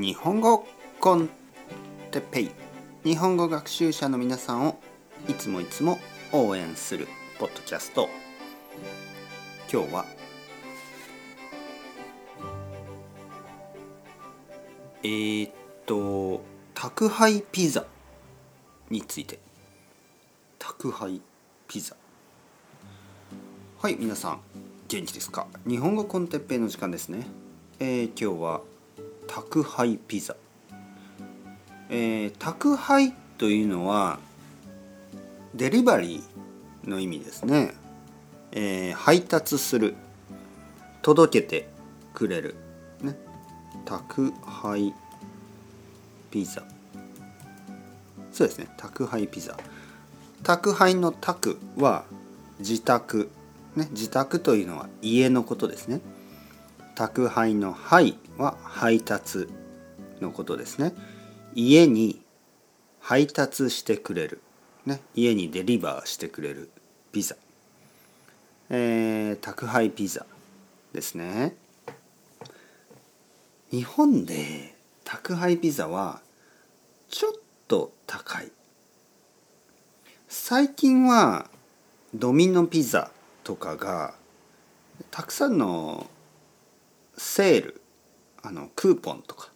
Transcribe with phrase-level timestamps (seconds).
[0.00, 0.64] 日本語
[1.00, 1.28] コン
[2.12, 2.50] テペイ。
[3.02, 4.78] 日本語学習者の皆さんを
[5.28, 5.98] いつもいつも
[6.30, 7.08] 応援する
[7.40, 8.08] ポッドキャスト。
[9.72, 10.04] 今日は
[15.02, 15.52] えー、っ
[15.84, 16.44] と
[16.74, 17.84] 宅配ピザ
[18.90, 19.40] について。
[20.60, 21.20] 宅配
[21.66, 21.96] ピザ。
[23.82, 24.40] はい皆さん
[24.86, 25.48] 元気ですか？
[25.66, 27.26] 日本語コンテッペイの時間ですね、
[27.80, 28.60] えー、今日は
[29.28, 30.34] 宅配ピザ、
[31.88, 34.18] えー、宅配というのは
[35.54, 37.74] デリバリーの意味ですね、
[38.50, 39.94] えー、配達する。
[41.02, 41.68] 届けて
[42.12, 42.56] くれる、
[43.00, 43.16] ね、
[43.84, 44.92] 宅配
[46.30, 46.62] ピザ。
[48.32, 48.68] そうですね。
[48.76, 49.56] 宅配ピザ。
[50.42, 52.04] 宅配の宅は
[52.58, 53.30] 自宅。
[53.74, 53.88] ね。
[53.92, 56.00] 自宅というのは家のことですね。
[56.98, 59.46] 宅配の「配」は配達
[60.20, 60.92] のことですね。
[61.54, 62.20] 家に
[62.98, 64.42] 配達してくれる、
[64.84, 66.70] ね、家にデリバーしてくれる
[67.12, 67.36] ピザ、
[68.70, 70.26] えー、宅配ピザ
[70.92, 71.54] ですね。
[73.70, 76.20] 日本で宅配ピザは
[77.10, 77.32] ちょっ
[77.68, 78.50] と高い。
[80.26, 81.48] 最近は
[82.12, 83.12] ドミノピザ
[83.44, 84.14] とかが
[85.12, 86.08] たくさんの
[87.38, 87.80] セール
[88.42, 89.50] あのクーポンとか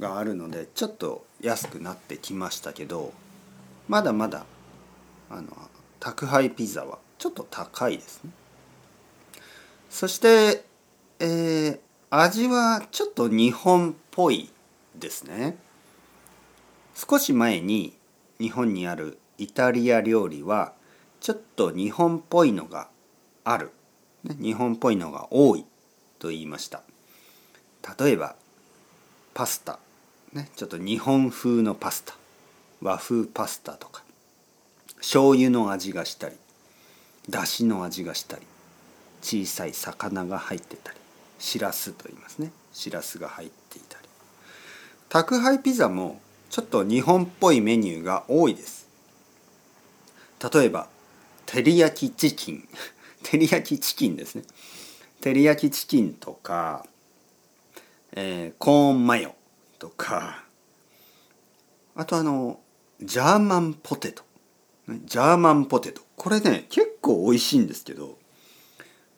[0.00, 3.12] があるのでちょっと安くなってきましたけど
[3.86, 4.46] まだまだ
[5.30, 5.46] あの
[6.00, 8.32] 宅配ピザはちょっと高いですね。
[9.88, 10.64] そして、
[11.20, 11.78] えー、
[12.10, 14.50] 味はちょっと日本っぽい
[14.98, 15.56] ですね。
[16.96, 17.96] 少し前に
[18.40, 20.72] 日本にあるイタリア料理は
[21.20, 22.88] ちょっと日本っぽいのが
[23.44, 23.70] ある、
[24.24, 25.64] ね、日本っぽいのが多い。
[26.18, 26.82] と言いました。
[27.98, 28.36] 例えば
[29.34, 29.78] パスタ、
[30.32, 32.14] ね、ちょっと日本風のパスタ。
[32.82, 34.02] 和風パスタとか。
[34.98, 36.36] 醤油の味がしたり
[37.28, 38.42] だしの味がしたり
[39.22, 40.98] 小さい魚が入ってたり
[41.38, 42.50] しらすと言いますね。
[42.72, 44.08] しらすが入っていたり。
[45.08, 46.20] 宅配ピザも
[46.50, 48.88] ちょっと日本っぽいメニューが多いです。
[50.52, 50.88] 例えば
[51.46, 52.68] 照り焼きチキン。
[53.22, 54.44] 照り焼きチキンですね。
[55.20, 56.86] 照り焼きチキンとか、
[58.12, 59.34] えー、コーンマヨ
[59.78, 60.44] とか
[61.94, 62.60] あとあの
[63.02, 64.24] ジャーマンポテト。
[65.04, 66.02] ジャーマンポテト。
[66.16, 68.18] これね結構美味しいんですけど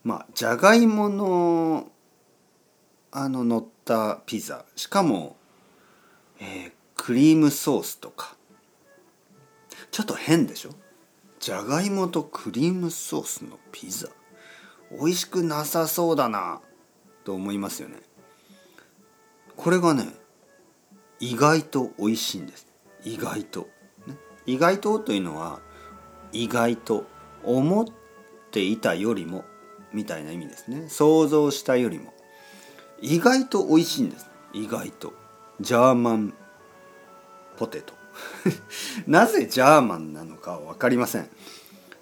[0.03, 1.91] まあじゃがいもの
[3.11, 4.65] あの乗ったピザ。
[4.77, 5.37] しかも、
[6.41, 8.37] えー、クリームソースとか。
[9.91, 10.71] ちょっと変でしょ？
[11.41, 14.09] じゃがいもとクリームソースのピザ。
[14.91, 16.61] 美味しくなさそうだな
[17.25, 17.97] と思いますよね。
[19.57, 20.07] これがね
[21.21, 22.67] 意外と美味しいんです。
[23.05, 23.69] 意外と、
[24.07, 24.15] ね、
[24.47, 25.61] 意外とというのは
[26.33, 27.07] 意外と
[27.45, 27.87] 思っ
[28.51, 29.45] ていたよりも
[29.93, 30.89] みたいな意味ですね。
[30.89, 32.13] 想像したよりも。
[33.01, 34.29] 意外と美味しいんです。
[34.53, 35.13] 意外と。
[35.61, 36.35] ジャーマン
[37.57, 37.95] ポテト。
[39.07, 41.29] なぜジャーマンなのか分かりません。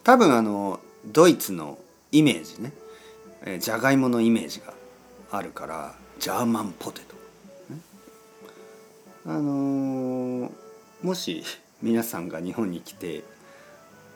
[0.05, 1.79] 多分あのドイツの
[2.17, 2.73] イメージね。
[3.61, 4.73] じゃがいものイメージが
[5.31, 7.15] あるからジャーマンポテト、
[7.75, 7.81] ね、
[9.27, 10.51] あのー、
[11.03, 11.45] もし
[11.83, 13.23] 皆さんが日本に来て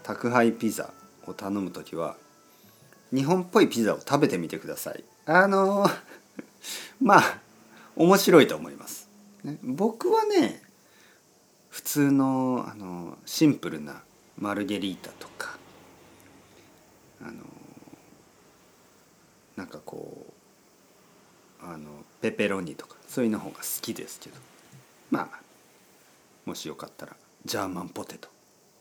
[0.02, 0.90] 宅配ピザ
[1.26, 2.16] を頼む時は
[3.12, 5.04] 日本っぽいピザを食べてみてください。
[5.26, 5.90] あのー、
[7.02, 7.38] まあ
[7.96, 9.08] 面白いと思います、
[9.44, 10.62] ね、僕はね
[11.68, 14.02] 普通のあのシンプルな
[14.38, 15.58] マルゲリータとか
[17.20, 17.44] あの
[19.60, 20.26] なんかこ
[21.59, 24.36] うあのペペロニとかそういうの方が好きですけど。
[25.10, 25.40] まあ
[26.46, 28.28] もしよかったらジャーマンポテト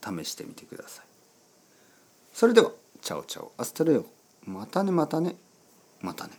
[0.03, 1.05] 試してみてください。
[2.33, 3.51] それではチャオチャオ。
[3.57, 4.05] アストレオ。
[4.45, 5.35] またねまたね。
[6.01, 6.33] またね。